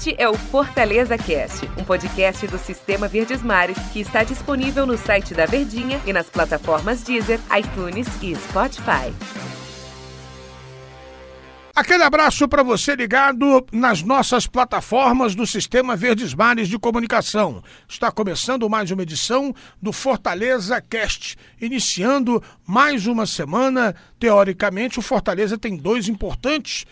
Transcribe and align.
Este 0.00 0.14
é 0.16 0.26
o 0.26 0.32
Fortaleza 0.32 1.18
Cast, 1.18 1.68
um 1.76 1.84
podcast 1.84 2.46
do 2.46 2.56
Sistema 2.56 3.06
Verdes 3.06 3.42
Mares 3.42 3.76
que 3.92 4.00
está 4.00 4.24
disponível 4.24 4.86
no 4.86 4.96
site 4.96 5.34
da 5.34 5.44
Verdinha 5.44 6.00
e 6.06 6.12
nas 6.14 6.26
plataformas 6.26 7.02
Deezer, 7.02 7.38
iTunes 7.54 8.06
e 8.22 8.34
Spotify. 8.34 9.12
Aquele 11.76 12.02
abraço 12.02 12.48
para 12.48 12.62
você 12.62 12.96
ligado 12.96 13.66
nas 13.70 14.02
nossas 14.02 14.46
plataformas 14.46 15.34
do 15.34 15.46
Sistema 15.46 15.94
Verdes 15.94 16.32
Mares 16.32 16.68
de 16.68 16.78
Comunicação. 16.78 17.62
Está 17.86 18.10
começando 18.10 18.70
mais 18.70 18.90
uma 18.90 19.02
edição 19.02 19.54
do 19.82 19.92
Fortaleza 19.92 20.80
Cast, 20.80 21.36
iniciando 21.60 22.42
mais 22.66 23.06
uma 23.06 23.26
semana. 23.26 23.94
Teoricamente, 24.18 24.98
o 24.98 25.02
Fortaleza 25.02 25.58
tem 25.58 25.76
dois 25.76 26.08
importantes 26.08 26.86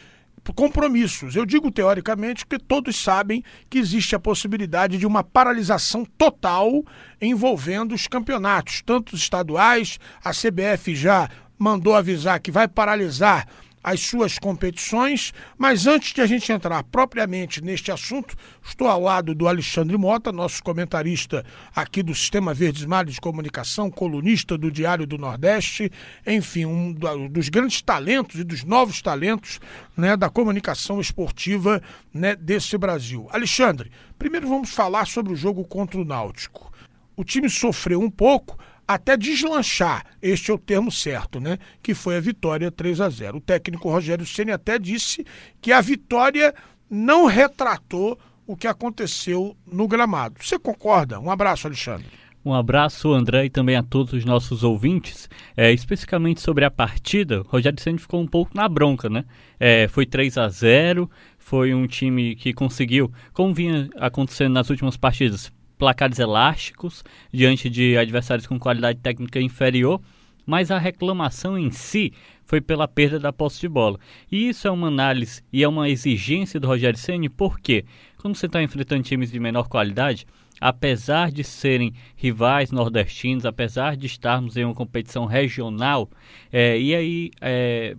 compromissos. 0.53 1.37
Eu 1.37 1.47
digo 1.47 1.71
teoricamente 1.71 2.45
porque 2.45 2.63
todos 2.63 2.97
sabem 2.97 3.43
que 3.69 3.79
existe 3.79 4.15
a 4.15 4.21
possibilidade 4.21 4.99
de 4.99 5.07
uma 5.07 5.23
paralisação 5.23 6.05
total 6.05 6.85
envolvendo 7.21 7.95
os 7.95 8.07
campeonatos, 8.07 8.83
tanto 8.85 9.15
os 9.15 9.21
estaduais, 9.21 9.99
a 10.23 10.31
CBF 10.31 10.95
já 10.95 11.29
mandou 11.59 11.95
avisar 11.95 12.41
que 12.41 12.51
vai 12.51 12.69
paralisar 12.69 13.47
as 13.89 14.01
suas 14.01 14.39
competições, 14.39 15.33
mas 15.57 15.87
antes 15.87 16.13
de 16.13 16.21
a 16.21 16.27
gente 16.27 16.53
entrar 16.53 16.83
propriamente 16.85 17.63
neste 17.63 17.91
assunto, 17.91 18.37
estou 18.63 18.87
ao 18.87 19.01
lado 19.01 19.35
do 19.35 19.49
Alexandre 19.49 19.97
Mota, 19.97 20.31
nosso 20.31 20.63
comentarista 20.63 21.45
aqui 21.75 22.03
do 22.03 22.15
Sistema 22.15 22.53
Verdes 22.53 22.85
Mares 22.85 23.15
de 23.15 23.21
Comunicação, 23.21 23.91
colunista 23.91 24.59
do 24.59 24.71
Diário 24.71 25.07
do 25.07 25.17
Nordeste, 25.17 25.91
enfim, 26.27 26.67
um 26.67 26.93
dos 27.31 27.49
grandes 27.49 27.81
talentos 27.81 28.39
e 28.39 28.45
dos 28.45 28.63
novos 28.63 29.01
talentos 29.01 29.59
né, 29.97 30.17
da 30.17 30.29
comunicação 30.29 31.01
esportiva 31.01 31.83
né, 32.13 32.37
desse 32.37 32.77
Brasil. 32.77 33.27
Alexandre, 33.33 33.91
primeiro 34.19 34.49
vamos 34.49 34.71
falar 34.71 35.07
sobre 35.07 35.33
o 35.33 35.37
jogo 35.37 35.65
contra 35.65 35.99
o 35.99 36.05
Náutico. 36.05 36.71
O 37.17 37.25
time 37.25 37.49
sofreu 37.49 38.01
um 38.01 38.11
pouco, 38.11 38.59
até 38.89 39.19
deslanchar, 39.19 40.03
este 40.23 40.51
é 40.51 40.55
o 40.55 40.59
termo 40.59 40.91
certo, 40.91 41.39
né? 41.39 41.59
Que 41.83 41.93
foi 41.93 42.17
a 42.17 42.21
vitória 42.21 42.71
3 42.71 43.03
a 43.03 43.11
0. 43.11 43.37
O 43.37 43.41
técnico 43.41 43.91
Rogério 43.91 44.25
Ceni 44.25 44.51
até 44.51 44.79
disse 44.79 45.27
que 45.61 45.71
a 45.71 45.83
vitória 45.83 46.55
não 46.89 47.27
retratou 47.27 48.19
o 48.47 48.57
que 48.57 48.67
aconteceu 48.67 49.55
no 49.71 49.87
gramado. 49.87 50.37
Você 50.41 50.59
concorda? 50.59 51.21
Um 51.21 51.31
abraço, 51.31 51.67
Alexandre. 51.67 52.07
Um 52.43 52.55
abraço, 52.55 53.13
André, 53.13 53.45
e 53.45 53.51
também 53.51 53.77
a 53.77 53.83
todos 53.83 54.15
os 54.15 54.25
nossos 54.25 54.65
ouvintes. 54.65 55.29
É, 55.55 55.71
especificamente 55.71 56.41
sobre 56.41 56.65
a 56.65 56.71
partida, 56.71 57.43
Rogério 57.47 57.79
Ceni 57.79 57.99
ficou 57.99 58.23
um 58.23 58.27
pouco 58.27 58.53
na 58.55 58.67
bronca, 58.67 59.11
né? 59.11 59.27
É, 59.61 59.87
foi 59.89 60.07
3 60.07 60.39
a 60.39 60.49
0 60.49 61.11
foi 61.37 61.75
um 61.75 61.87
time 61.87 62.37
que 62.37 62.55
conseguiu, 62.55 63.13
como 63.33 63.53
vinha 63.53 63.89
acontecendo 63.97 64.53
nas 64.53 64.71
últimas 64.71 64.97
partidas, 64.97 65.53
placares 65.79 66.19
elásticos 66.19 67.05
diante 67.33 67.71
de 67.71 67.97
adversários 67.97 68.47
com 68.47 68.59
qualidade 68.59 68.99
técnica 68.99 69.41
inferior, 69.41 70.01
mas 70.45 70.71
a 70.71 70.79
reclamação 70.79 71.59
em 71.59 71.71
si 71.71 72.13
foi 72.45 72.61
pela 72.61 72.89
perda 72.89 73.19
da 73.19 73.33
posse 73.33 73.61
de 73.61 73.69
bola. 73.69 73.99
E 74.33 74.49
isso 74.49 74.67
é 74.67 74.71
uma 74.71 74.89
análise 74.89 75.43
e 75.53 75.63
é 75.63 75.69
uma 75.69 75.89
exigência 75.89 76.59
do 76.59 76.67
Rogério 76.67 76.99
Ceni, 76.99 77.29
porque 77.29 77.85
quando 78.17 78.35
você 78.35 78.47
está 78.47 78.63
enfrentando 78.63 79.03
times 79.03 79.31
de 79.31 79.39
menor 79.39 79.69
qualidade, 79.69 80.27
apesar 80.61 81.31
de 81.31 81.45
serem 81.45 81.93
rivais 82.17 82.71
nordestinos, 82.71 83.47
apesar 83.47 83.97
de 83.97 84.07
estarmos 84.07 84.57
em 84.57 84.65
uma 84.65 84.75
competição 84.75 85.27
regional, 85.27 86.11
é, 86.53 86.79
e 86.79 86.95
aí 86.95 87.31
é, 87.41 87.97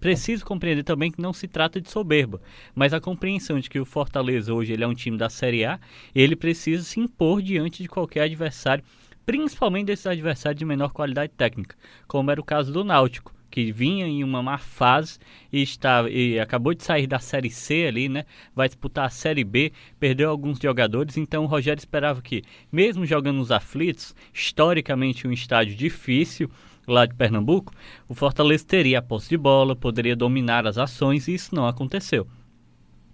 preciso 0.00 0.44
compreender 0.44 0.82
também 0.82 1.10
que 1.10 1.20
não 1.20 1.32
se 1.32 1.46
trata 1.46 1.80
de 1.80 1.90
soberba, 1.90 2.40
mas 2.74 2.92
a 2.92 3.00
compreensão 3.00 3.58
de 3.58 3.68
que 3.68 3.80
o 3.80 3.84
Fortaleza 3.84 4.52
hoje 4.52 4.72
ele 4.72 4.84
é 4.84 4.86
um 4.86 4.94
time 4.94 5.16
da 5.16 5.28
Série 5.28 5.64
A, 5.64 5.78
ele 6.14 6.36
precisa 6.36 6.82
se 6.82 7.00
impor 7.00 7.42
diante 7.42 7.82
de 7.82 7.88
qualquer 7.88 8.22
adversário, 8.22 8.84
principalmente 9.24 9.86
desses 9.86 10.06
adversários 10.06 10.58
de 10.58 10.64
menor 10.64 10.92
qualidade 10.92 11.32
técnica, 11.36 11.76
como 12.06 12.30
era 12.30 12.40
o 12.40 12.44
caso 12.44 12.72
do 12.72 12.82
Náutico 12.82 13.37
que 13.50 13.72
vinha 13.72 14.06
em 14.06 14.22
uma 14.22 14.42
má 14.42 14.58
fase 14.58 15.18
e, 15.52 15.62
está, 15.62 16.08
e 16.08 16.38
acabou 16.38 16.74
de 16.74 16.82
sair 16.84 17.06
da 17.06 17.18
Série 17.18 17.50
C 17.50 17.86
ali, 17.86 18.08
né? 18.08 18.24
Vai 18.54 18.68
disputar 18.68 19.06
a 19.06 19.10
Série 19.10 19.44
B, 19.44 19.72
perdeu 19.98 20.30
alguns 20.30 20.58
jogadores, 20.58 21.16
então 21.16 21.44
o 21.44 21.46
Rogério 21.46 21.78
esperava 21.78 22.20
que, 22.20 22.42
mesmo 22.70 23.06
jogando 23.06 23.38
nos 23.38 23.50
aflitos, 23.50 24.14
historicamente 24.32 25.26
um 25.26 25.32
estádio 25.32 25.74
difícil 25.74 26.50
lá 26.86 27.04
de 27.04 27.14
Pernambuco, 27.14 27.72
o 28.08 28.14
Fortaleza 28.14 28.64
teria 28.66 28.98
a 28.98 29.02
posse 29.02 29.28
de 29.28 29.36
bola, 29.36 29.76
poderia 29.76 30.16
dominar 30.16 30.66
as 30.66 30.78
ações 30.78 31.28
e 31.28 31.34
isso 31.34 31.54
não 31.54 31.66
aconteceu. 31.66 32.26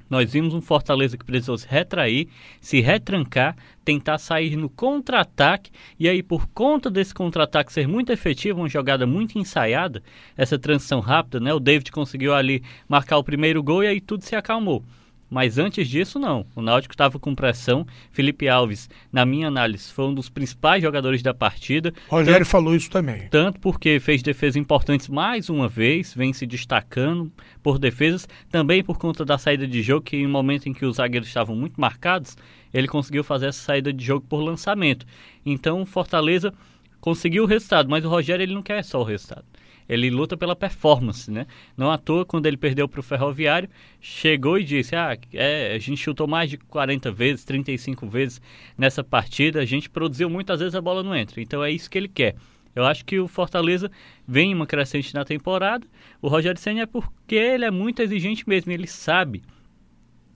Nós 0.08 0.32
vimos 0.32 0.54
um 0.54 0.60
Fortaleza 0.60 1.16
que 1.16 1.24
precisou 1.24 1.56
se 1.56 1.66
retrair, 1.66 2.28
se 2.60 2.80
retrancar, 2.80 3.56
tentar 3.84 4.18
sair 4.18 4.56
no 4.56 4.68
contra-ataque, 4.68 5.70
e 5.98 6.08
aí, 6.08 6.22
por 6.22 6.46
conta 6.48 6.90
desse 6.90 7.14
contra-ataque 7.14 7.72
ser 7.72 7.88
muito 7.88 8.12
efetivo, 8.12 8.60
uma 8.60 8.68
jogada 8.68 9.06
muito 9.06 9.38
ensaiada, 9.38 10.02
essa 10.36 10.58
transição 10.58 11.00
rápida, 11.00 11.40
né? 11.40 11.52
O 11.52 11.60
David 11.60 11.90
conseguiu 11.92 12.34
ali 12.34 12.62
marcar 12.88 13.18
o 13.18 13.24
primeiro 13.24 13.62
gol 13.62 13.84
e 13.84 13.86
aí 13.86 14.00
tudo 14.00 14.24
se 14.24 14.36
acalmou. 14.36 14.84
Mas 15.30 15.58
antes 15.58 15.88
disso, 15.88 16.18
não. 16.18 16.46
O 16.54 16.62
Náutico 16.62 16.94
estava 16.94 17.18
com 17.18 17.34
pressão. 17.34 17.86
Felipe 18.12 18.48
Alves, 18.48 18.88
na 19.12 19.24
minha 19.24 19.48
análise, 19.48 19.92
foi 19.92 20.06
um 20.06 20.14
dos 20.14 20.28
principais 20.28 20.82
jogadores 20.82 21.22
da 21.22 21.34
partida. 21.34 21.92
Rogério 22.08 22.40
tanto, 22.40 22.50
falou 22.50 22.74
isso 22.74 22.90
também. 22.90 23.28
Tanto 23.28 23.58
porque 23.60 23.98
fez 24.00 24.22
defesas 24.22 24.56
importantes 24.56 25.08
mais 25.08 25.48
uma 25.48 25.68
vez, 25.68 26.14
vem 26.14 26.32
se 26.32 26.46
destacando 26.46 27.32
por 27.62 27.78
defesas, 27.78 28.28
também 28.50 28.84
por 28.84 28.98
conta 28.98 29.24
da 29.24 29.38
saída 29.38 29.66
de 29.66 29.82
jogo, 29.82 30.02
que 30.02 30.16
em 30.16 30.26
um 30.26 30.30
momento 30.30 30.68
em 30.68 30.72
que 30.72 30.84
os 30.84 30.96
zagueiros 30.96 31.28
estavam 31.28 31.56
muito 31.56 31.80
marcados, 31.80 32.36
ele 32.72 32.86
conseguiu 32.86 33.24
fazer 33.24 33.46
essa 33.46 33.62
saída 33.62 33.92
de 33.92 34.04
jogo 34.04 34.26
por 34.28 34.40
lançamento. 34.40 35.06
Então, 35.44 35.84
Fortaleza 35.86 36.52
conseguiu 37.00 37.44
o 37.44 37.46
resultado, 37.46 37.88
mas 37.88 38.04
o 38.04 38.08
Rogério 38.08 38.42
ele 38.42 38.54
não 38.54 38.62
quer 38.62 38.82
só 38.82 39.00
o 39.00 39.04
resultado 39.04 39.44
ele 39.88 40.10
luta 40.10 40.36
pela 40.36 40.56
performance, 40.56 41.30
né? 41.30 41.46
Não 41.76 41.90
à 41.90 41.98
toa, 41.98 42.24
quando 42.24 42.46
ele 42.46 42.56
perdeu 42.56 42.88
para 42.88 43.00
o 43.00 43.02
Ferroviário, 43.02 43.68
chegou 44.00 44.58
e 44.58 44.64
disse, 44.64 44.96
ah, 44.96 45.16
é, 45.32 45.74
a 45.74 45.78
gente 45.78 45.98
chutou 45.98 46.26
mais 46.26 46.50
de 46.50 46.56
40 46.56 47.10
vezes, 47.12 47.44
35 47.44 48.08
vezes 48.08 48.40
nessa 48.76 49.04
partida, 49.04 49.60
a 49.60 49.64
gente 49.64 49.90
produziu 49.90 50.28
muitas 50.30 50.60
vezes 50.60 50.74
a 50.74 50.80
bola 50.80 51.02
não 51.02 51.14
entra, 51.14 51.40
então 51.40 51.62
é 51.62 51.70
isso 51.70 51.90
que 51.90 51.98
ele 51.98 52.08
quer. 52.08 52.34
Eu 52.74 52.84
acho 52.84 53.04
que 53.04 53.20
o 53.20 53.28
Fortaleza 53.28 53.90
vem 54.26 54.52
uma 54.52 54.66
crescente 54.66 55.14
na 55.14 55.24
temporada, 55.24 55.86
o 56.20 56.28
Rogério 56.28 56.60
Senna 56.60 56.82
é 56.82 56.86
porque 56.86 57.36
ele 57.36 57.64
é 57.64 57.70
muito 57.70 58.02
exigente 58.02 58.48
mesmo, 58.48 58.72
ele 58.72 58.88
sabe 58.88 59.42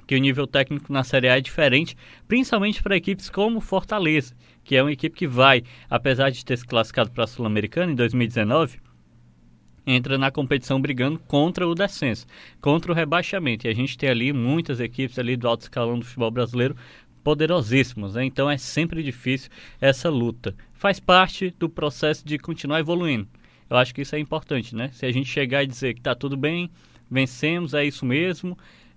que 0.07 0.15
o 0.15 0.19
nível 0.19 0.47
técnico 0.47 0.91
na 0.91 1.05
Série 1.05 1.29
A 1.29 1.37
é 1.37 1.41
diferente, 1.41 1.95
principalmente 2.27 2.83
para 2.83 2.97
equipes 2.97 3.29
como 3.29 3.61
Fortaleza, 3.61 4.35
que 4.65 4.75
é 4.75 4.83
uma 4.83 4.91
equipe 4.91 5.15
que 5.15 5.27
vai, 5.27 5.63
apesar 5.91 6.31
de 6.31 6.43
ter 6.43 6.57
se 6.57 6.67
classificado 6.67 7.11
para 7.11 7.25
a 7.25 7.27
Sul-Americana 7.27 7.93
em 7.93 7.95
2019, 7.95 8.79
entra 9.89 10.19
na 10.19 10.31
competição 10.31 10.81
brigando 10.81 11.19
contra 11.19 11.67
o 11.67 11.75
descenso, 11.75 12.27
contra 12.61 12.93
o 12.93 12.95
rebaixamento. 12.95 13.67
E 13.67 13.71
a 13.71 13.75
gente 13.75 13.97
tem 13.97 14.11
ali 14.11 14.33
muitas 14.33 14.81
equipes 14.81 15.19
ali 15.19 15.37
do 15.37 15.49
alto 15.49 15.63
escalão 15.63 15.99
do 15.99 16.05
futebol 16.05 16.31
brasileiro 16.31 16.77
poderosíssimas, 17.25 18.15
né? 18.15 18.25
Então 18.25 18.51
é 18.51 18.59
sempre 18.59 19.03
difícil 19.03 19.51
essa 19.81 20.11
luta. 20.11 20.55
Faz 20.75 21.01
parte 21.01 21.55
do 21.59 21.69
processo 21.69 22.27
de 22.27 22.39
continuar 22.39 22.81
evoluindo. 22.81 23.27
Eu 23.69 23.77
acho 23.77 23.95
que 23.95 24.03
isso 24.03 24.15
é 24.15 24.19
importante, 24.19 24.75
né? 24.75 24.91
Se 24.93 25.07
a 25.07 25.13
gente 25.13 25.29
chegar 25.29 25.63
e 25.63 25.67
dizer 25.67 25.95
que 25.95 26.01
está 26.01 26.15
tudo 26.15 26.37
bem, 26.37 26.71
vencemos, 27.11 27.75
é 27.75 27.85
isso 27.85 28.05
mesmo, 28.05 28.57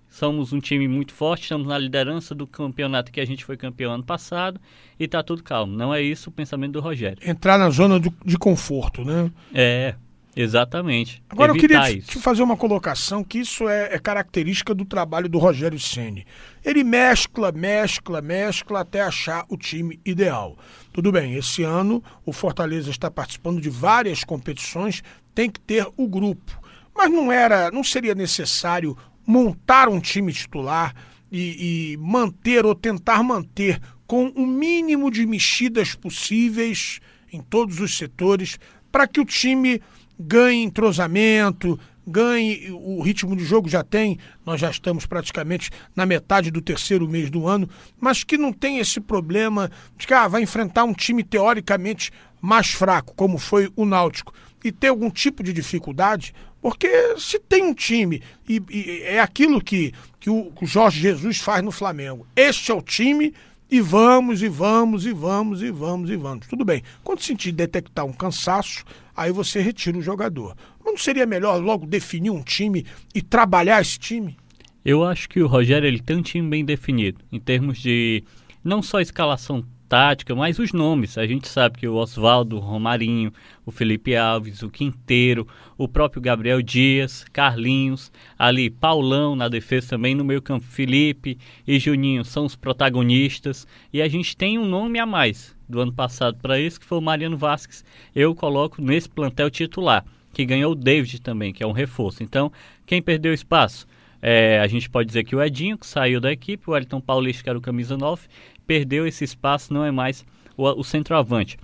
somos 0.10 0.52
um 0.52 0.60
time 0.60 0.88
muito 0.88 1.14
forte, 1.14 1.44
estamos 1.44 1.68
na 1.68 1.78
liderança 1.78 2.36
do 2.36 2.46
campeonato 2.46 3.12
que 3.12 3.20
a 3.20 3.26
gente 3.26 3.46
foi 3.46 3.56
campeão 3.56 3.94
ano 3.94 4.04
passado 4.04 4.60
e 5.00 5.06
está 5.06 5.24
tudo 5.24 5.42
calmo. 5.42 5.76
Não 5.76 5.94
é 5.94 6.02
isso 6.02 6.30
o 6.30 6.34
pensamento 6.34 6.74
do 6.74 6.82
Rogério. 6.82 7.18
Entrar 7.28 7.58
na 7.58 7.70
zona 7.70 8.00
de 8.00 8.38
conforto, 8.38 9.04
né? 9.04 9.32
É, 9.54 9.96
Exatamente. 10.36 11.22
Agora 11.30 11.52
Evitar 11.52 11.76
eu 11.76 11.86
queria 11.86 12.02
te, 12.02 12.08
te, 12.08 12.20
fazer 12.20 12.42
uma 12.42 12.56
colocação 12.56 13.24
que 13.24 13.40
isso 13.40 13.68
é, 13.68 13.94
é, 13.94 14.00
característica 14.00 14.74
do 14.74 14.86
trabalho 14.86 15.28
do 15.28 15.38
Rogério 15.38 15.80
Ceni. 15.80 16.26
Ele 16.64 16.84
mescla, 16.84 17.52
mescla, 17.52 18.22
mescla 18.22 18.82
até 18.82 19.02
achar 19.02 19.46
o 19.50 19.58
time 19.58 20.00
ideal. 20.06 20.58
Tudo 20.94 21.12
bem, 21.12 21.36
esse 21.36 21.64
ano 21.64 22.04
o 22.26 22.32
Fortaleza 22.32 22.90
está 22.90 23.12
participando 23.12 23.60
de 23.60 23.70
várias 23.70 24.24
competições, 24.24 25.04
tem 25.36 25.50
que 25.50 25.60
ter 25.60 25.86
o 25.98 26.08
grupo. 26.08 26.60
Mas 26.96 27.12
não 27.12 27.32
era, 27.32 27.70
não 27.72 27.84
seria 27.84 28.16
necessário 28.16 28.98
montar 29.26 29.90
um 29.90 30.00
time 30.00 30.32
titular 30.32 30.94
e, 31.32 31.94
e 31.94 31.98
manter 31.98 32.66
ou 32.66 32.76
tentar 32.76 33.24
manter 33.24 33.80
com 34.06 34.28
o 34.28 34.46
mínimo 34.46 35.10
de 35.10 35.26
mexidas 35.26 35.96
possíveis 35.96 37.00
em 37.32 37.42
todos 37.42 37.80
os 37.80 37.98
setores 37.98 38.60
para 38.92 39.08
que 39.08 39.22
o 39.22 39.26
time 39.26 39.82
ganhe 40.22 40.64
entrosamento, 40.64 41.80
ganhe 42.06 42.70
o 42.72 43.02
ritmo 43.02 43.36
de 43.36 43.44
jogo 43.44 43.70
já 43.70 43.84
tem, 43.84 44.18
nós 44.46 44.60
já 44.60 44.70
estamos 44.70 45.06
praticamente 45.06 45.70
na 45.96 46.06
metade 46.06 46.52
do 46.52 46.62
terceiro 46.62 47.08
mês 47.08 47.30
do 47.30 47.48
ano, 47.48 47.70
mas 48.00 48.24
que 48.24 48.38
não 48.38 48.52
tem 48.52 48.80
esse 48.80 49.00
problema 49.00 49.70
de 49.98 50.08
que 50.08 50.14
ah, 50.14 50.28
vai 50.28 50.42
enfrentar 50.42 50.84
um 50.84 50.94
time 50.94 51.24
teoricamente 51.24 52.12
mais 52.42 52.72
fraco, 52.72 53.14
como 53.16 53.38
foi 53.38 53.72
o 53.76 53.86
Náutico, 53.86 54.34
e 54.64 54.72
ter 54.72 54.88
algum 54.88 55.10
tipo 55.10 55.44
de 55.44 55.54
dificuldade, 55.54 56.34
Porque 56.62 57.16
se 57.18 57.40
tem 57.40 57.64
um 57.64 57.74
time, 57.74 58.22
e, 58.48 58.62
e 58.70 59.02
é 59.04 59.20
aquilo 59.20 59.60
que, 59.60 59.94
que 60.20 60.30
o, 60.30 60.54
Jorge 60.62 61.02
Jesus 61.02 61.40
faz 61.40 61.64
no 61.64 61.72
Flamengo. 61.72 62.28
Este 62.36 62.72
é 62.72 62.76
o 62.76 62.82
time 62.84 63.34
e 63.70 63.82
vamos, 63.82 64.44
e 64.44 64.48
vamos, 64.48 65.06
e 65.06 65.12
vamos, 65.12 65.64
e 65.64 65.72
vamos, 65.72 66.10
e 66.12 66.16
vamos. 66.16 66.48
Tudo 66.48 66.64
bem. 66.64 66.84
Quando 67.04 67.22
sentir 67.22 67.52
detectar 67.52 68.06
um 68.06 68.14
cansaço, 68.14 68.86
aí 69.16 69.32
você 69.32 69.62
retira 69.62 69.98
o 69.98 70.02
jogador. 70.02 70.56
Não 70.84 70.98
seria 70.98 71.26
melhor 71.26 71.62
logo 71.62 71.86
definir 71.86 72.30
um 72.30 72.44
time 72.44 72.86
e 73.14 73.22
trabalhar 73.22 73.82
esse 73.82 73.98
time? 74.00 74.38
Eu 74.84 75.04
acho 75.04 75.30
que 75.30 75.42
o 75.42 75.48
Rogério 75.48 75.88
ele 75.88 76.00
tem 76.00 76.18
um 76.18 76.22
time 76.22 76.50
bem 76.50 76.66
definido, 76.66 77.20
em 77.32 77.40
termos 77.40 77.78
de 77.80 78.24
não 78.64 78.82
só 78.82 79.00
escalação 79.00 79.64
tática, 79.92 80.34
mas 80.34 80.58
os 80.58 80.72
nomes. 80.72 81.18
A 81.18 81.28
gente 81.28 81.50
sabe 81.50 81.78
que 81.80 81.88
o 81.88 81.96
Oswaldo, 81.96 82.56
o 82.56 82.60
Romarinho, 82.60 83.34
o 83.66 83.72
Felipe 83.72 84.16
Alves, 84.16 84.64
o 84.64 84.70
Quinteiro, 84.70 85.46
o 85.78 85.86
próprio 85.86 86.22
Gabriel 86.22 86.62
Dias, 86.62 87.26
Carlinhos, 87.34 88.10
ali 88.40 88.70
Paulão 88.70 89.36
na 89.36 89.50
defesa 89.50 89.90
também, 89.90 90.16
no 90.16 90.24
meio 90.24 90.42
campo 90.42 90.66
Felipe 90.66 91.38
e 91.68 91.78
Juninho 91.78 92.24
são 92.24 92.46
os 92.46 92.56
protagonistas. 92.56 93.68
E 93.92 94.02
a 94.02 94.08
gente 94.08 94.38
tem 94.38 94.58
um 94.58 94.66
nome 94.66 94.98
a 94.98 95.06
mais 95.06 95.54
do 95.72 95.82
ano 95.82 95.94
passado 95.94 96.38
para 96.42 96.60
isso, 96.60 96.80
que 96.80 96.86
foi 96.86 96.98
o 96.98 97.02
Mariano 97.02 97.38
Vasquez. 97.38 97.84
Eu 98.14 98.36
coloco 98.36 98.82
nesse 98.82 99.10
plantel 99.10 99.50
titular, 99.50 100.06
que 100.34 100.46
ganhou 100.46 100.74
o 100.74 100.76
David 100.76 101.22
também, 101.22 101.52
que 101.52 101.64
é 101.64 101.68
um 101.68 101.72
reforço. 101.72 102.22
Então, 102.22 102.52
quem 102.86 103.02
perdeu 103.02 103.34
espaço? 103.34 103.88
É, 104.22 104.60
a 104.60 104.68
gente 104.68 104.90
pode 104.90 105.08
dizer 105.08 105.24
que 105.24 105.36
o 105.36 105.42
Edinho, 105.42 105.78
que 105.78 105.88
saiu 105.88 106.22
da 106.22 106.32
equipe, 106.32 106.70
o 106.70 106.78
Elton 106.78 107.02
Paulista, 107.02 107.44
que 107.44 107.50
era 107.50 107.58
o 107.58 107.62
camisa 107.62 107.98
9, 107.98 108.28
perdeu 108.68 109.08
esse 109.08 109.24
espaço, 109.24 109.74
não 109.74 109.84
é 109.84 109.90
mais 109.90 110.24
o, 110.62 110.80
o 110.80 110.84
centroavante. 110.84 111.58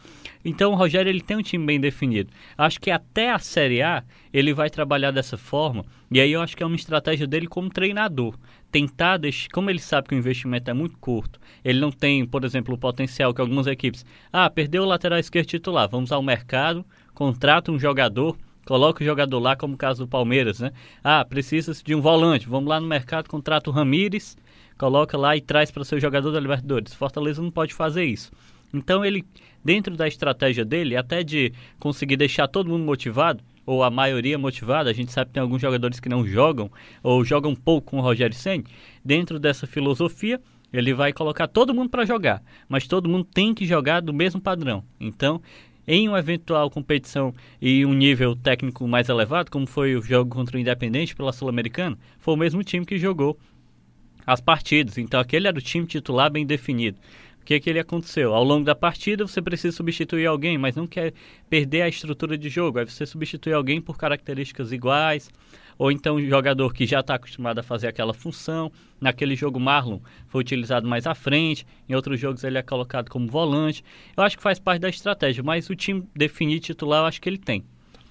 Então 0.44 0.72
o 0.72 0.76
Rogério 0.76 1.10
ele 1.10 1.22
tem 1.22 1.38
um 1.38 1.42
time 1.42 1.66
bem 1.66 1.80
definido. 1.80 2.32
Acho 2.58 2.80
que 2.80 2.90
até 2.90 3.32
a 3.32 3.40
Série 3.40 3.82
A 3.82 4.04
ele 4.32 4.54
vai 4.54 4.70
trabalhar 4.70 5.12
dessa 5.12 5.38
forma. 5.38 5.86
E 6.10 6.22
aí 6.22 6.32
eu 6.32 6.42
acho 6.42 6.56
que 6.56 6.64
é 6.64 6.66
uma 6.66 6.76
estratégia 6.76 7.28
dele 7.28 7.48
como 7.48 7.70
treinador. 7.70 8.36
Tentar, 8.72 9.18
deixar, 9.18 9.50
como 9.50 9.70
ele 9.70 9.80
sabe 9.80 10.08
que 10.08 10.16
o 10.16 10.18
investimento 10.18 10.70
é 10.70 10.74
muito 10.74 10.98
curto, 10.98 11.40
ele 11.64 11.80
não 11.80 11.92
tem, 11.92 12.26
por 12.26 12.44
exemplo, 12.44 12.76
o 12.76 12.78
potencial 12.78 13.34
que 13.34 13.42
algumas 13.42 13.68
equipes. 13.68 14.06
Ah, 14.32 14.50
perdeu 14.50 14.84
o 14.84 14.86
lateral 14.86 15.20
esquerdo 15.20 15.48
titular, 15.48 15.88
vamos 15.90 16.12
ao 16.12 16.22
mercado, 16.22 16.86
contrata 17.14 17.72
um 17.72 17.80
jogador, 17.80 18.38
coloca 18.66 19.02
o 19.02 19.06
jogador 19.06 19.40
lá, 19.40 19.56
como 19.56 19.76
o 19.76 19.78
caso 19.78 20.06
do 20.06 20.08
Palmeiras, 20.08 20.60
né? 20.60 20.72
Ah, 21.02 21.24
precisa 21.24 21.74
de 21.74 21.96
um 21.96 22.02
volante, 22.02 22.48
vamos 22.48 22.70
lá 22.70 22.80
no 22.80 22.88
mercado, 22.88 23.30
contrata 23.30 23.70
o 23.70 23.74
Ramires 23.74 24.38
coloca 24.78 25.18
lá 25.18 25.36
e 25.36 25.42
traz 25.42 25.72
para 25.72 25.84
ser 25.84 26.00
jogador 26.00 26.32
da 26.32 26.40
Libertadores. 26.40 26.94
Fortaleza 26.94 27.42
não 27.42 27.52
pode 27.52 27.74
fazer 27.74 28.06
isso. 28.06 28.32
Então 28.74 29.04
ele, 29.04 29.26
dentro 29.64 29.96
da 29.96 30.08
estratégia 30.08 30.66
dele, 30.66 30.96
até 30.96 31.24
de 31.24 31.54
conseguir 31.80 32.18
deixar 32.18 32.48
todo 32.48 32.70
mundo 32.70 32.84
motivado, 32.84 33.44
ou 33.66 33.84
a 33.84 33.90
maioria 33.90 34.38
motivada, 34.38 34.90
a 34.90 34.94
gente 34.94 35.12
sabe 35.12 35.28
que 35.28 35.34
tem 35.34 35.42
alguns 35.42 35.62
jogadores 35.62 36.00
que 36.00 36.08
não 36.08 36.26
jogam, 36.26 36.72
ou 37.04 37.24
jogam 37.24 37.54
pouco 37.54 37.92
com 37.92 37.98
o 37.98 38.02
Rogério 38.02 38.36
Senni, 38.36 38.64
dentro 39.04 39.38
dessa 39.40 39.68
filosofia, 39.68 40.40
ele 40.72 40.94
vai 40.94 41.12
colocar 41.12 41.48
todo 41.48 41.74
mundo 41.74 41.90
para 41.90 42.06
jogar, 42.06 42.42
mas 42.68 42.88
todo 42.88 43.10
mundo 43.10 43.26
tem 43.26 43.54
que 43.54 43.66
jogar 43.66 44.02
do 44.02 44.14
mesmo 44.14 44.40
padrão. 44.40 44.84
Então, 45.00 45.42
em 45.88 46.08
uma 46.10 46.20
eventual 46.20 46.70
competição 46.70 47.34
e 47.62 47.86
um 47.86 47.94
nível 47.94 48.36
técnico 48.36 48.86
mais 48.88 49.08
elevado, 49.08 49.50
como 49.50 49.66
foi 49.66 49.96
o 49.96 50.02
jogo 50.02 50.36
contra 50.36 50.58
o 50.58 50.60
Independente 50.60 51.16
pela 51.16 51.32
Sul-Americana, 51.32 51.98
foi 52.20 52.34
o 52.34 52.38
mesmo 52.38 52.64
time 52.64 52.86
que 52.86 52.98
jogou 52.98 53.40
as 54.26 54.42
partidas. 54.42 54.98
Então 54.98 55.18
aquele 55.18 55.48
era 55.48 55.58
o 55.58 55.62
time 55.62 55.88
titular 55.88 56.30
bem 56.30 56.46
definido. 56.46 56.98
Que, 57.48 57.62
que 57.62 57.70
ele 57.70 57.80
aconteceu? 57.80 58.34
Ao 58.34 58.44
longo 58.44 58.66
da 58.66 58.76
partida 58.76 59.26
você 59.26 59.42
precisa 59.42 59.74
substituir 59.74 60.26
alguém, 60.26 60.58
mas 60.58 60.76
não 60.76 60.86
quer 60.86 61.14
perder 61.50 61.84
a 61.84 61.88
estrutura 61.88 62.38
de 62.38 62.50
jogo. 62.50 62.78
Aí 62.78 62.84
você 62.84 63.06
substitui 63.06 63.54
alguém 63.54 63.80
por 63.80 63.98
características 63.98 64.74
iguais, 64.74 65.30
ou 65.78 65.90
então 65.90 66.18
um 66.18 66.28
jogador 66.28 66.74
que 66.74 66.86
já 66.86 67.00
está 67.00 67.16
acostumado 67.16 67.60
a 67.60 67.64
fazer 67.64 67.88
aquela 67.88 68.14
função. 68.14 68.70
Naquele 69.00 69.34
jogo 69.34 69.62
Marlon 69.62 70.02
foi 70.28 70.42
utilizado 70.42 70.86
mais 70.90 71.08
à 71.08 71.16
frente, 71.16 71.66
em 71.88 71.96
outros 71.96 72.20
jogos 72.20 72.44
ele 72.44 72.58
é 72.58 72.62
colocado 72.62 73.10
como 73.10 73.30
volante. 73.30 73.82
Eu 74.18 74.26
acho 74.26 74.36
que 74.36 74.44
faz 74.44 74.60
parte 74.60 74.82
da 74.82 74.90
estratégia, 74.90 75.42
mas 75.42 75.70
o 75.70 75.76
time 75.76 76.04
definir 76.14 76.60
titular 76.60 77.04
eu 77.04 77.06
acho 77.06 77.22
que 77.22 77.30
ele 77.30 77.38
tem. 77.38 77.64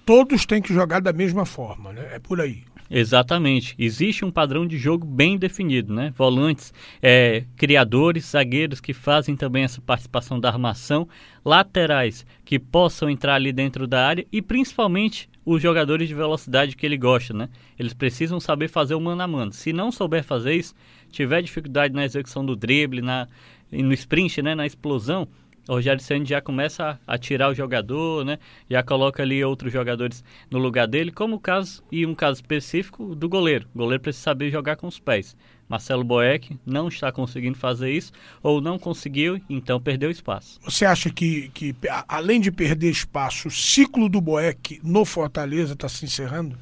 Todos 0.07 0.45
têm 0.45 0.61
que 0.61 0.73
jogar 0.73 1.01
da 1.01 1.11
mesma 1.11 1.45
forma, 1.45 1.91
né? 1.91 2.11
É 2.13 2.17
por 2.17 2.39
aí. 2.39 2.63
Exatamente. 2.89 3.75
Existe 3.77 4.23
um 4.23 4.31
padrão 4.31 4.65
de 4.65 4.77
jogo 4.77 5.05
bem 5.05 5.37
definido, 5.37 5.93
né? 5.93 6.13
Volantes, 6.15 6.73
é, 7.01 7.43
criadores, 7.57 8.31
zagueiros 8.31 8.79
que 8.79 8.93
fazem 8.93 9.35
também 9.35 9.65
essa 9.65 9.81
participação 9.81 10.39
da 10.39 10.47
armação, 10.47 11.09
laterais 11.43 12.25
que 12.45 12.57
possam 12.57 13.09
entrar 13.09 13.35
ali 13.35 13.51
dentro 13.51 13.85
da 13.85 14.07
área 14.07 14.25
e 14.31 14.41
principalmente 14.41 15.29
os 15.45 15.61
jogadores 15.61 16.07
de 16.07 16.13
velocidade 16.13 16.77
que 16.77 16.85
ele 16.85 16.97
gosta, 16.97 17.33
né? 17.33 17.49
Eles 17.77 17.93
precisam 17.93 18.39
saber 18.39 18.69
fazer 18.69 18.95
o 18.95 19.01
mano 19.01 19.21
a 19.21 19.27
mano. 19.27 19.51
Se 19.51 19.73
não 19.73 19.91
souber 19.91 20.23
fazer 20.23 20.53
isso, 20.53 20.73
tiver 21.11 21.41
dificuldade 21.41 21.93
na 21.93 22.05
execução 22.05 22.45
do 22.45 22.55
drible, 22.55 23.01
na, 23.01 23.27
no 23.69 23.93
sprint, 23.93 24.41
né, 24.41 24.55
na 24.55 24.65
explosão, 24.65 25.27
o 25.67 25.73
Rogério 25.73 26.01
Senna 26.01 26.25
já 26.25 26.41
começa 26.41 26.99
a, 27.05 27.15
a, 27.15 27.17
tirar 27.17 27.49
o 27.49 27.53
jogador, 27.53 28.23
né? 28.23 28.39
Já 28.69 28.81
coloca 28.81 29.21
ali 29.21 29.43
outros 29.43 29.71
jogadores 29.71 30.23
no 30.49 30.59
lugar 30.59 30.87
dele, 30.87 31.11
como 31.11 31.35
o 31.35 31.39
caso, 31.39 31.83
e 31.91 32.05
um 32.05 32.15
caso 32.15 32.35
específico, 32.35 33.13
do 33.15 33.27
goleiro. 33.27 33.67
O 33.75 33.77
goleiro 33.77 34.01
precisa 34.01 34.23
saber 34.23 34.49
jogar 34.49 34.75
com 34.77 34.87
os 34.87 34.99
pés. 34.99 35.35
Marcelo 35.67 36.03
Boeck 36.03 36.57
não 36.65 36.87
está 36.87 37.11
conseguindo 37.11 37.57
fazer 37.57 37.91
isso, 37.91 38.13
ou 38.41 38.61
não 38.61 38.79
conseguiu, 38.79 39.41
então 39.49 39.81
perdeu 39.81 40.09
espaço. 40.09 40.59
Você 40.63 40.85
acha 40.85 41.09
que, 41.09 41.49
que 41.49 41.75
além 42.07 42.39
de 42.39 42.51
perder 42.51 42.89
espaço, 42.89 43.49
o 43.49 43.51
ciclo 43.51 44.07
do 44.07 44.21
Boeck 44.21 44.79
no 44.81 45.03
Fortaleza 45.03 45.73
está 45.73 45.89
se 45.89 46.05
encerrando? 46.05 46.57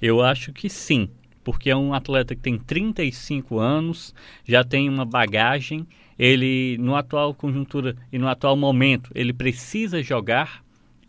Eu 0.00 0.20
acho 0.20 0.52
que 0.52 0.68
sim, 0.68 1.08
porque 1.44 1.70
é 1.70 1.76
um 1.76 1.94
atleta 1.94 2.34
que 2.34 2.40
tem 2.40 2.58
35 2.58 3.58
anos, 3.58 4.14
já 4.44 4.62
tem 4.62 4.88
uma 4.88 5.04
bagagem, 5.04 5.86
ele 6.18 6.76
no 6.78 6.94
atual 6.94 7.34
conjuntura 7.34 7.96
e 8.12 8.18
no 8.18 8.28
atual 8.28 8.56
momento, 8.56 9.10
ele 9.14 9.32
precisa 9.32 10.02
jogar. 10.02 10.61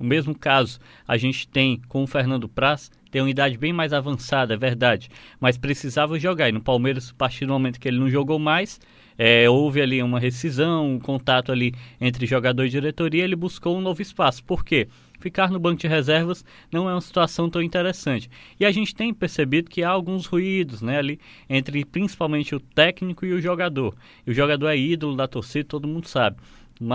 O 0.03 0.05
mesmo 0.05 0.37
caso 0.37 0.81
a 1.07 1.15
gente 1.15 1.47
tem 1.47 1.79
com 1.87 2.03
o 2.03 2.07
Fernando 2.07 2.49
Praz, 2.49 2.91
tem 3.09 3.21
uma 3.21 3.29
idade 3.29 3.57
bem 3.57 3.71
mais 3.71 3.93
avançada, 3.93 4.53
é 4.53 4.57
verdade, 4.57 5.09
mas 5.39 5.57
precisava 5.57 6.19
jogar. 6.19 6.49
E 6.49 6.51
no 6.51 6.59
Palmeiras, 6.59 7.11
a 7.11 7.13
partir 7.13 7.45
do 7.45 7.53
momento 7.53 7.79
que 7.79 7.87
ele 7.87 8.01
não 8.01 8.09
jogou 8.09 8.37
mais, 8.37 8.81
é, 9.17 9.49
houve 9.49 9.81
ali 9.81 10.03
uma 10.03 10.19
rescisão, 10.19 10.95
um 10.95 10.99
contato 10.99 11.53
ali 11.53 11.73
entre 12.01 12.25
jogador 12.25 12.65
e 12.65 12.69
diretoria, 12.69 13.23
ele 13.23 13.37
buscou 13.37 13.77
um 13.77 13.81
novo 13.81 14.01
espaço. 14.01 14.43
Por 14.43 14.65
quê? 14.65 14.89
Ficar 15.21 15.49
no 15.49 15.57
banco 15.57 15.79
de 15.79 15.87
reservas 15.87 16.43
não 16.69 16.89
é 16.89 16.93
uma 16.93 16.99
situação 16.99 17.49
tão 17.49 17.61
interessante. 17.61 18.29
E 18.59 18.65
a 18.65 18.71
gente 18.73 18.93
tem 18.93 19.13
percebido 19.13 19.69
que 19.69 19.83
há 19.83 19.89
alguns 19.89 20.25
ruídos 20.25 20.81
né, 20.81 20.97
ali 20.97 21.17
entre 21.49 21.85
principalmente 21.85 22.53
o 22.53 22.59
técnico 22.59 23.25
e 23.25 23.31
o 23.31 23.39
jogador. 23.39 23.95
E 24.27 24.31
o 24.31 24.33
jogador 24.33 24.67
é 24.67 24.77
ídolo 24.77 25.15
da 25.15 25.29
torcida, 25.29 25.63
todo 25.63 25.87
mundo 25.87 26.09
sabe. 26.09 26.35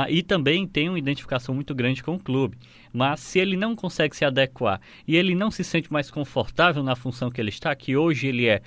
E 0.08 0.23
também 0.23 0.66
tem 0.66 0.88
uma 0.88 0.99
identificação 0.99 1.54
muito 1.54 1.75
grande 1.75 2.02
com 2.02 2.14
o 2.14 2.18
clube. 2.18 2.58
Mas 2.92 3.20
se 3.20 3.38
ele 3.38 3.56
não 3.56 3.76
consegue 3.76 4.16
se 4.16 4.25
adequar 4.25 4.80
e 5.06 5.16
ele 5.16 5.35
não 5.35 5.50
se 5.50 5.62
sente 5.62 5.92
mais 5.92 6.11
confortável 6.11 6.82
na 6.82 6.97
função 6.97 7.30
que 7.30 7.40
ele 7.40 7.50
está, 7.50 7.75
que 7.75 7.97
hoje 7.97 8.26
ele 8.26 8.47
é 8.47 8.61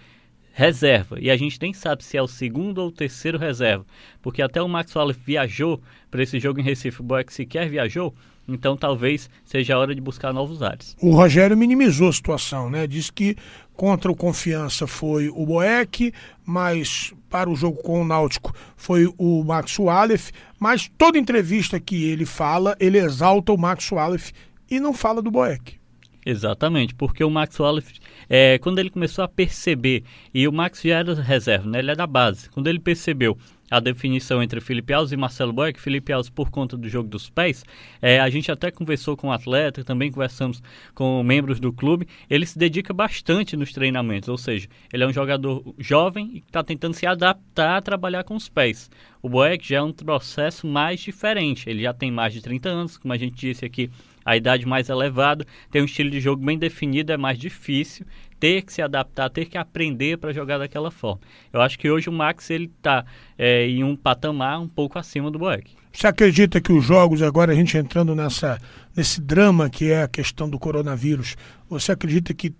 reserva. 0.54 1.20
E 1.20 1.30
a 1.30 1.38
gente 1.38 1.60
nem 1.62 1.74
sabe 1.74 2.04
se 2.04 2.18
é 2.18 2.22
o 2.22 2.28
segundo 2.28 2.80
ou 2.80 2.88
o 2.88 2.92
terceiro 2.92 3.38
reserva. 3.38 3.86
Porque 4.22 4.42
até 4.42 4.62
o 4.62 4.68
Max 4.68 4.96
Wallace 4.96 5.20
viajou 5.24 5.82
para 6.10 6.24
esse 6.24 6.40
jogo 6.40 6.60
em 6.60 6.64
Recife, 6.64 7.02
o 7.02 7.04
Boeck 7.04 7.34
sequer 7.34 7.70
viajou. 7.70 8.14
Então 8.54 8.76
talvez 8.76 9.30
seja 9.44 9.76
a 9.76 9.80
hora 9.80 9.96
de 9.96 10.02
buscar 10.02 10.34
novos 10.34 10.62
ares. 10.62 10.96
O 11.02 11.12
Rogério 11.12 11.58
minimizou 11.58 12.10
a 12.10 12.14
situação, 12.14 12.70
né? 12.70 12.86
Disse 12.86 13.12
que 13.12 13.36
contra 13.74 14.12
o 14.12 14.16
Confiança 14.16 14.86
foi 14.86 15.30
o 15.30 15.46
Boeck, 15.46 16.14
mas 16.46 17.14
para 17.30 17.50
o 17.50 17.56
jogo 17.56 17.82
com 17.82 18.02
o 18.02 18.06
Náutico 18.06 18.54
foi 18.76 19.12
o 19.18 19.44
Max 19.44 19.80
Wallace. 19.80 20.32
Mas 20.60 20.92
toda 20.98 21.18
entrevista 21.18 21.80
que 21.80 22.04
ele 22.06 22.26
fala, 22.26 22.76
ele 22.80 22.98
exalta 22.98 23.52
o 23.52 23.58
Max 23.58 23.92
Wallace 23.92 24.34
e 24.70 24.80
não 24.80 24.94
fala 24.94 25.22
do 25.22 25.32
Boeck. 25.32 25.82
Exatamente, 26.26 26.94
porque 26.94 27.24
o 27.24 27.30
Max 27.30 27.60
Wallace, 27.60 27.94
é, 28.30 28.60
quando 28.60 28.78
ele 28.80 28.92
começou 28.92 29.24
a 29.24 29.28
perceber, 29.28 30.04
e 30.34 30.48
o 30.48 30.52
Max 30.52 30.82
já 30.84 31.00
era 31.00 31.16
reserva, 31.16 31.68
né, 31.68 31.80
ele 31.80 31.92
é 31.92 31.96
da 31.96 32.06
base, 32.06 32.50
quando 32.50 32.68
ele 32.68 32.80
percebeu 32.80 33.36
a 33.72 33.80
definição 33.80 34.44
entre 34.44 34.60
Felipe 34.60 34.92
Alves 34.92 35.14
e 35.14 35.18
Marcelo 35.18 35.54
Boeck, 35.54 35.80
Felipe 35.80 36.12
Alves 36.12 36.30
por 36.30 36.52
conta 36.52 36.76
do 36.76 36.90
jogo 36.90 37.08
dos 37.08 37.30
pés, 37.30 37.64
é, 38.02 38.20
a 38.20 38.30
gente 38.30 38.52
até 38.52 38.70
conversou 38.70 39.16
com 39.16 39.30
o 39.30 39.32
atleta, 39.32 39.82
também 39.82 40.12
conversamos 40.12 40.62
com 40.94 41.24
membros 41.24 41.58
do 41.60 41.72
clube, 41.72 42.06
ele 42.30 42.46
se 42.46 42.60
dedica 42.60 42.94
bastante 42.94 43.56
nos 43.56 43.72
treinamentos, 43.72 44.28
ou 44.28 44.38
seja, 44.38 44.68
ele 44.92 45.06
é 45.06 45.08
um 45.08 45.14
jogador 45.14 45.64
jovem 45.80 46.32
e 46.34 46.38
está 46.40 46.62
tentando 46.62 46.94
se 46.94 47.06
adaptar 47.06 47.78
a 47.78 47.82
trabalhar 47.82 48.26
com 48.26 48.36
os 48.36 48.50
pés. 48.50 48.92
O 49.22 49.30
Boeck 49.30 49.66
já 49.66 49.78
é 49.78 49.82
um 49.82 49.94
processo 49.94 50.68
mais 50.68 51.00
diferente, 51.00 51.70
ele 51.70 51.84
já 51.84 51.94
tem 51.94 52.12
mais 52.12 52.34
de 52.34 52.42
30 52.42 52.68
anos, 52.68 52.98
como 52.98 53.14
a 53.14 53.18
gente 53.18 53.36
disse 53.36 53.64
aqui, 53.64 53.90
a 54.26 54.36
idade 54.36 54.66
mais 54.66 54.90
elevada, 54.90 55.46
tem 55.70 55.82
um 55.82 55.86
estilo 55.86 56.10
de 56.10 56.20
jogo 56.20 56.44
bem 56.46 56.58
definido, 56.58 57.12
é 57.12 57.18
mais 57.18 57.38
difícil 57.38 58.06
ter 58.40 58.64
que 58.64 58.74
se 58.74 58.82
adaptar, 58.82 59.30
ter 59.30 59.46
que 59.46 59.58
aprender 59.58 60.18
para 60.18 60.34
jogar 60.34 60.58
daquela 60.58 60.90
forma. 60.90 61.22
Eu 61.54 61.62
acho 61.62 61.78
que 61.78 61.90
hoje 61.90 62.10
o 62.10 62.12
Max 62.12 62.50
ele 62.50 62.72
está 62.76 63.06
é, 63.38 63.68
em 63.68 63.84
um 63.84 63.96
patamar 63.96 64.60
um 64.60 64.68
pouco 64.68 64.98
acima 64.98 65.30
do 65.30 65.38
Boeck. 65.38 65.72
Você 65.94 66.08
acredita 66.08 66.60
que 66.60 66.72
os 66.74 66.84
jogos, 66.84 67.22
agora 67.22 67.52
a 67.52 67.56
gente 67.56 67.78
entrando 67.78 68.16
nessa, 68.16 68.58
nesse 68.96 69.22
drama 69.22 69.70
que 69.70 69.92
é 69.92 70.04
a 70.04 70.08
questão 70.08 70.50
do 70.50 70.58
coronavírus, 70.58 71.36
você 71.70 71.92
acredita 71.92 72.34
que 72.34 72.54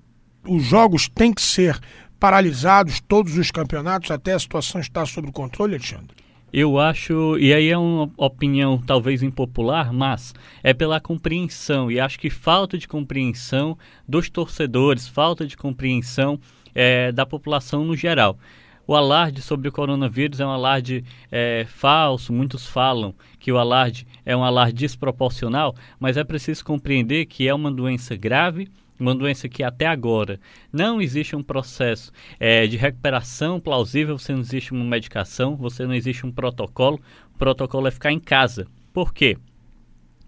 os 0.48 0.64
jogos 0.64 1.08
têm 1.08 1.34
que 1.34 1.42
ser 1.42 1.80
paralisados, 2.20 3.02
todos 3.02 3.36
os 3.38 3.50
campeonatos, 3.50 4.12
até 4.12 4.34
a 4.34 4.40
situação 4.40 4.80
estar 4.80 5.08
sob 5.08 5.32
controle, 5.32 5.74
Alexandre? 5.74 6.16
Eu 6.54 6.78
acho, 6.78 7.38
e 7.38 7.54
aí 7.54 7.70
é 7.70 7.78
uma 7.78 8.12
opinião 8.18 8.78
talvez 8.78 9.24
impopular, 9.24 9.94
mas 9.94 10.34
é 10.62 10.74
pela 10.74 11.00
compreensão, 11.00 11.90
e 11.90 11.98
acho 11.98 12.20
que 12.20 12.30
falta 12.30 12.78
de 12.78 12.90
compreensão 12.90 13.78
dos 14.06 14.30
torcedores, 14.30 15.08
falta 15.08 15.48
de 15.48 15.56
compreensão 15.56 16.38
é, 16.76 17.10
da 17.14 17.26
população 17.26 17.86
no 17.86 17.96
geral. 17.96 18.38
O 18.86 18.94
alarde 18.94 19.42
sobre 19.42 19.70
o 19.70 19.72
coronavírus 19.72 20.42
é 20.42 20.46
um 20.46 20.50
alarde 20.50 21.06
é, 21.32 21.66
falso, 21.70 22.34
muitos 22.34 22.68
falam 22.68 23.16
que 23.40 23.50
o 23.50 23.58
alarde 23.58 24.06
é 24.26 24.36
um 24.36 24.44
alarde 24.44 24.74
desproporcional, 24.74 25.74
mas 25.98 26.18
é 26.18 26.24
preciso 26.26 26.66
compreender 26.66 27.28
que 27.28 27.48
é 27.48 27.54
uma 27.54 27.72
doença 27.72 28.18
grave 28.18 28.68
uma 29.02 29.16
doença 29.16 29.50
que 29.50 29.64
até 29.64 29.88
agora 29.88 30.40
não 30.72 31.02
existe 31.02 31.36
um 31.36 31.42
processo 31.42 32.12
é, 32.40 32.68
de 32.68 32.78
recuperação 32.78 33.60
plausível, 33.60 34.18
você 34.18 34.32
não 34.32 34.42
existe 34.42 34.72
uma 34.72 34.86
medicação, 34.86 35.56
você 35.56 35.86
não 35.86 35.94
existe 35.94 36.26
um 36.26 36.32
protocolo. 36.32 37.02
O 37.34 37.38
protocolo 37.38 37.88
é 37.88 37.92
ficar 37.92 38.12
em 38.12 38.20
casa. 38.20 38.68
Por 38.94 39.14
quê? 39.14 39.38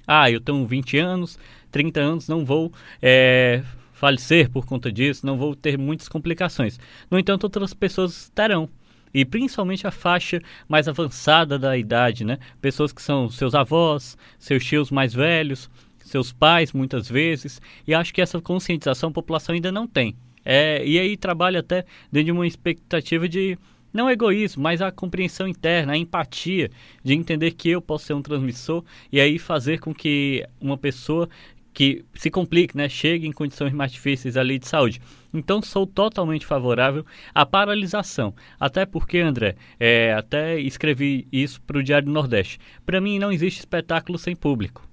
Ah, 0.08 0.30
eu 0.30 0.42
tenho 0.42 0.66
20 0.66 0.98
anos, 0.98 1.38
30 1.72 2.00
anos, 2.02 2.28
não 2.28 2.44
vou 2.44 2.74
é, 3.02 3.64
falecer 3.94 4.50
por 4.50 4.66
conta 4.66 4.92
disso, 4.92 5.26
não 5.26 5.38
vou 5.38 5.56
ter 5.56 5.78
muitas 5.78 6.10
complicações. 6.10 6.80
No 7.10 7.20
entanto, 7.20 7.44
outras 7.44 7.74
pessoas 7.74 8.30
terão 8.34 8.70
e 9.14 9.24
principalmente 9.24 9.86
a 9.86 9.92
faixa 9.92 10.42
mais 10.68 10.88
avançada 10.88 11.60
da 11.60 11.78
idade, 11.78 12.26
né? 12.26 12.40
Pessoas 12.60 12.92
que 12.92 13.02
são 13.02 13.30
seus 13.30 13.54
avós, 13.54 14.18
seus 14.40 14.66
tios 14.66 14.90
mais 14.90 15.14
velhos, 15.14 15.70
seus 16.04 16.32
pais, 16.32 16.72
muitas 16.74 17.10
vezes, 17.10 17.62
e 17.88 17.94
acho 17.94 18.14
que 18.14 18.22
essa 18.22 18.42
conscientização 18.42 19.10
a 19.10 19.14
população 19.14 19.56
ainda 19.56 19.72
não 19.72 19.88
tem. 19.88 20.16
É, 20.46 20.86
e 20.86 21.00
aí 21.00 21.16
trabalha 21.16 21.62
até 21.62 21.86
dentro 22.12 22.26
de 22.26 22.32
uma 22.32 22.46
expectativa 22.46 23.28
de 23.28 23.58
não 23.94 24.10
egoísmo, 24.10 24.64
mas 24.64 24.82
a 24.82 24.92
compreensão 24.92 25.48
interna, 25.48 25.94
a 25.94 25.98
empatia 25.98 26.70
de 27.04 27.14
entender 27.14 27.52
que 27.52 27.70
eu 27.70 27.82
posso 27.82 28.06
ser 28.06 28.14
um 28.14 28.22
transmissor 28.22 28.84
e 29.12 29.22
aí 29.22 29.38
fazer 29.38 29.80
com 29.80 29.94
que 29.94 30.46
uma 30.60 30.78
pessoa 30.78 31.30
que 31.74 32.06
se 32.14 32.30
complique, 32.30 32.78
né, 32.78 32.88
chegue 32.88 33.28
em 33.28 33.32
condições 33.32 33.74
mais 33.74 33.92
difíceis 33.92 34.38
ali 34.38 34.60
de 34.60 34.68
saúde. 34.68 35.02
Então 35.34 35.62
sou 35.62 35.88
totalmente 35.88 36.46
favorável 36.46 37.04
à 37.34 37.46
paralisação, 37.46 38.34
até 38.60 38.86
porque 38.86 39.20
André, 39.20 39.56
é, 39.80 40.14
até 40.14 40.60
escrevi 40.60 41.28
isso 41.32 41.60
para 41.62 41.80
o 41.80 41.84
Diário 41.84 42.06
do 42.06 42.14
Nordeste. 42.14 42.60
Para 42.86 43.02
mim 43.02 43.18
não 43.18 43.32
existe 43.32 43.60
espetáculo 43.60 44.20
sem 44.20 44.36
público 44.36 44.88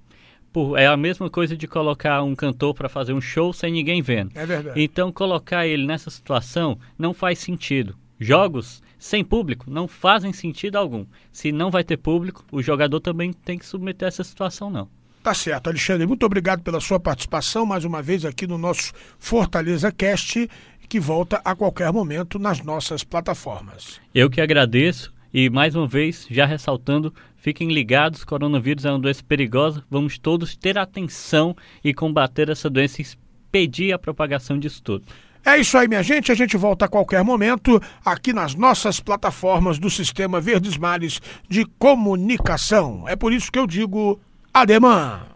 por, 0.51 0.77
é 0.77 0.87
a 0.87 0.97
mesma 0.97 1.29
coisa 1.29 1.55
de 1.55 1.67
colocar 1.67 2.21
um 2.23 2.35
cantor 2.35 2.73
para 2.73 2.89
fazer 2.89 3.13
um 3.13 3.21
show 3.21 3.53
sem 3.53 3.71
ninguém 3.71 4.01
vendo. 4.01 4.31
É 4.35 4.45
verdade. 4.45 4.81
Então, 4.81 5.11
colocar 5.11 5.65
ele 5.65 5.85
nessa 5.85 6.09
situação 6.09 6.77
não 6.97 7.13
faz 7.13 7.39
sentido. 7.39 7.95
Jogos 8.19 8.83
sem 8.99 9.23
público 9.23 9.65
não 9.69 9.87
fazem 9.87 10.31
sentido 10.31 10.75
algum. 10.75 11.05
Se 11.31 11.51
não 11.51 11.71
vai 11.71 11.83
ter 11.83 11.97
público, 11.97 12.45
o 12.51 12.61
jogador 12.61 12.99
também 12.99 13.33
tem 13.33 13.57
que 13.57 13.65
submeter 13.65 14.07
essa 14.07 14.23
situação, 14.23 14.69
não. 14.69 14.87
Tá 15.23 15.33
certo, 15.33 15.67
Alexandre. 15.67 16.05
Muito 16.05 16.25
obrigado 16.25 16.61
pela 16.61 16.79
sua 16.79 16.99
participação 16.99 17.65
mais 17.65 17.85
uma 17.85 18.01
vez 18.01 18.25
aqui 18.25 18.45
no 18.45 18.57
nosso 18.57 18.91
Fortaleza 19.19 19.91
Cast, 19.91 20.49
que 20.89 20.99
volta 20.99 21.41
a 21.45 21.55
qualquer 21.55 21.91
momento 21.93 22.37
nas 22.37 22.61
nossas 22.61 23.03
plataformas. 23.03 23.99
Eu 24.13 24.29
que 24.29 24.41
agradeço 24.41 25.13
e 25.33 25.49
mais 25.49 25.75
uma 25.75 25.87
vez, 25.87 26.27
já 26.29 26.45
ressaltando, 26.45 27.13
fiquem 27.35 27.71
ligados, 27.71 28.23
coronavírus 28.23 28.85
é 28.85 28.91
uma 28.91 28.99
doença 28.99 29.23
perigosa, 29.23 29.83
vamos 29.89 30.17
todos 30.17 30.55
ter 30.55 30.77
atenção 30.77 31.55
e 31.83 31.93
combater 31.93 32.49
essa 32.49 32.69
doença 32.69 33.01
e 33.01 33.05
impedir 33.47 33.93
a 33.93 33.99
propagação 33.99 34.57
disso 34.57 34.81
tudo. 34.81 35.05
É 35.43 35.57
isso 35.57 35.77
aí, 35.77 35.87
minha 35.87 36.03
gente. 36.03 36.31
A 36.31 36.35
gente 36.35 36.55
volta 36.55 36.85
a 36.85 36.87
qualquer 36.87 37.23
momento 37.23 37.81
aqui 38.05 38.31
nas 38.31 38.53
nossas 38.53 38.99
plataformas 38.99 39.79
do 39.79 39.89
Sistema 39.89 40.39
Verdes 40.39 40.77
Mares 40.77 41.19
de 41.49 41.65
Comunicação. 41.79 43.07
É 43.07 43.15
por 43.15 43.33
isso 43.33 43.51
que 43.51 43.57
eu 43.57 43.65
digo 43.65 44.19
ademã. 44.53 45.30